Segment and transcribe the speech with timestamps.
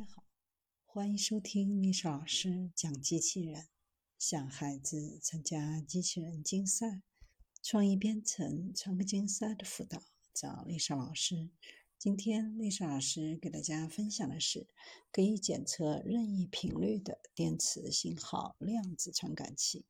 [0.00, 0.24] 大家好，
[0.86, 3.68] 欢迎收听历史老师讲机器人。
[4.18, 7.02] 想孩子参加机器人竞赛、
[7.62, 10.02] 创意编程、创客竞赛的辅导，
[10.32, 11.50] 找历史老师。
[11.98, 14.66] 今天历史老师给大家分享的是
[15.12, 19.84] 可以检测任意频率的电磁信号量子传感器。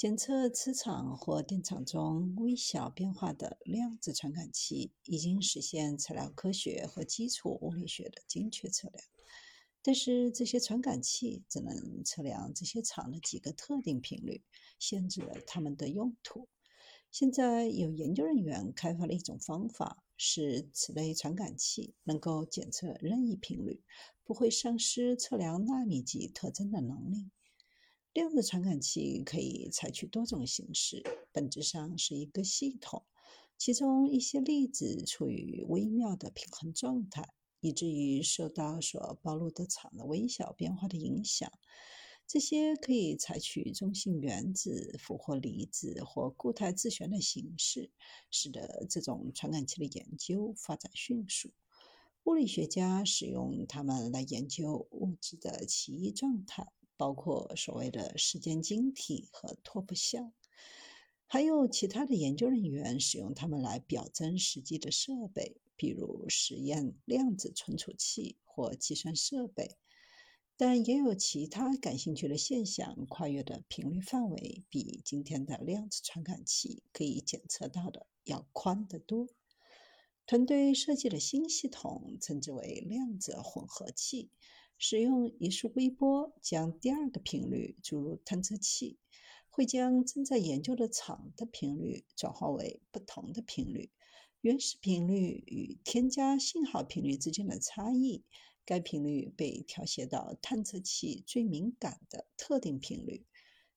[0.00, 9.04] 检测磁场或电场中微小变化的量子传感器已经实现材料科学和基础物理学的精确测量，
[9.82, 14.42] 但是这些传感器只能测量这些场的几个特定频率，
[14.78, 16.48] 限制了它们的用途。
[17.10, 23.82] 现在有研究人员开发了一种方法，使此类传感器能够检测任意频率，
[24.24, 27.28] 不会丧失测量纳米级特征的能力。
[28.12, 33.04] 量子传感器可以采取多种形式，本质上是一个系统，
[33.56, 41.52] 其中一些粒子处于微妙的平衡状态，以至于受到所暴露的场的微小变化的影响。
[42.26, 47.92] 这些可以采取中性原子、俘获离子或固态自旋的形式，
[48.32, 51.52] 使得这种传感器的研究发展迅速。
[52.24, 56.72] 物理学家使用它们来研究物质的奇异状态。
[57.00, 60.34] 包括所谓的时间晶体和拓扑像，
[61.26, 69.78] 还有其他的研究人员使用它们来表征实际的设备，比如实验量子存储器或计算设备。
[70.58, 79.26] 但也有其他感兴趣的现象，跨越的频率范围比今天的量子传感器可以检测到的要宽得多。
[80.26, 84.30] 团队设计了新系统，称之为量子混合器。
[84.82, 88.98] 使用一束微波将第二个频率注入探测器，
[89.50, 93.90] 会将正在研究的场的频率转化为不同的频率。
[94.40, 98.24] 原始频率与添加信号频率之间的差异，
[98.64, 103.26] 该频率被调谐到探测器最敏感的特定频率。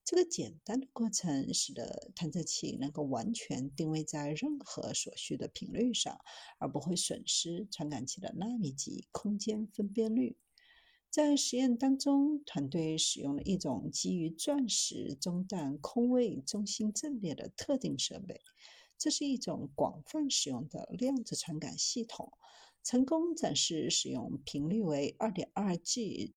[0.06, 6.18] 这个简单的过程使得探测器能够完全定位在任何所需的频率上，
[6.60, 10.38] 而不会损失传感器的纳米级空间分辨率。
[11.14, 18.42] 在实验当中，团队使用了一种基于钻石中弹空位中心阵列的特定设备。
[18.98, 22.34] 这是一种广泛使用的量子传感系统，
[22.84, 26.34] 成功展示使用频率为二点二 G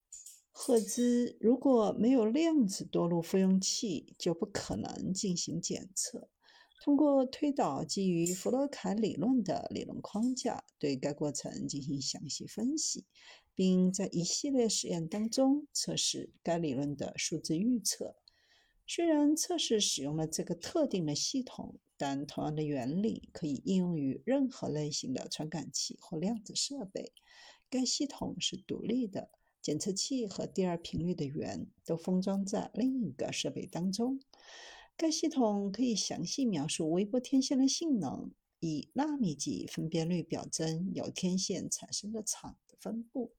[0.53, 1.39] 赫兹。
[1.41, 6.29] 如果没有量子多路复用器，就不可能进行检测。
[6.83, 13.07] 通过推导基于弗洛凯理论的理论框架，对该过程进行详细分析。
[13.57, 18.15] 并在一系列实验当中测试该理论的数字预测。
[18.87, 27.13] 虽然测试使用了这个特定的系统，但同样的原理可以应用于任何类型的传感器或量子设备。
[27.69, 29.31] 该系统是独立的，
[29.61, 34.21] 检测器和第二频率的源都封装在另一个设备当中。
[34.97, 38.31] 该系统可以详细描述微波天线的性能，
[38.61, 43.33] 以纳米级分辨率表征由天线产生的场的分布。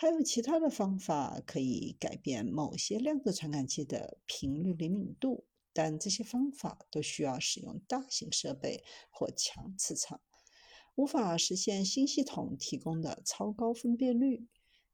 [0.00, 10.20] 还有其他的方法可以改变某些量子传感器的频率灵敏度，但这些方法都需要使用大型设备或强磁场，
[10.94, 14.46] 无法实现新系统提供的超高分辨率。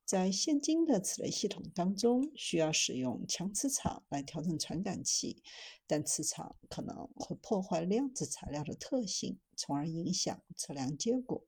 [0.06, 5.42] 在现今的此类系统当中，需要使用强磁场来调整传感器，
[5.86, 11.47] 但磁场可能会破坏量子材料的特性，从而影响测量结果。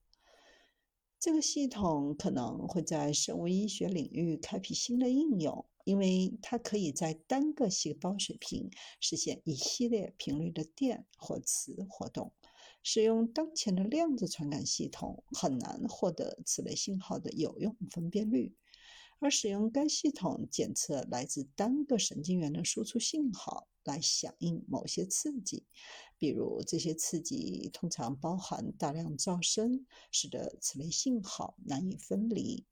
[1.19, 12.33] 这个系统可能会在生物医学领域开辟新的应用，因为它可以在单个细胞水平实现一系列频率的电或磁活动。
[12.83, 18.55] 使用当前的量子传感系统很难获得此类信号的有用分辨率，
[19.19, 23.67] 而使用该系统检测来自单个神经元的输出信号。
[23.87, 25.65] 来响应某些刺激，
[26.19, 32.65] 比如这些刺激通常包含大量噪声，使得此类信号难以分离。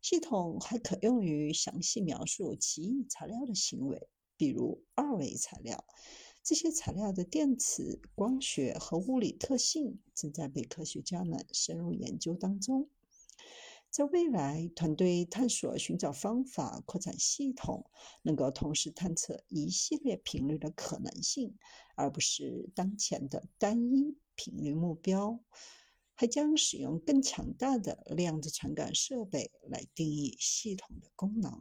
[0.00, 5.84] 系统还可用于详细描述奇异材料的行为，比如二维材料。
[6.42, 12.88] 这些材料的电磁、光学和物理特性正在被科学家们深入研究当中。
[13.92, 17.84] 在未来，团队探索寻找方法扩展系统，
[18.22, 21.54] 能够同时探测一系列频率的可能性，
[21.94, 25.38] 而不是当前的单一频率目标。
[26.14, 31.60] 还将使用更强大的量子传感设备来定义系统的功能。